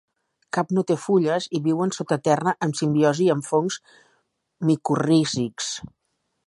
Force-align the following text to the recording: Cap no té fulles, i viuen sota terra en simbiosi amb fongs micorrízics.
Cap 0.55 0.71
no 0.77 0.83
té 0.91 0.95
fulles, 1.01 1.47
i 1.59 1.61
viuen 1.67 1.93
sota 1.97 2.17
terra 2.29 2.55
en 2.69 2.73
simbiosi 2.81 3.29
amb 3.35 3.49
fongs 3.51 3.79
micorrízics. 4.71 5.75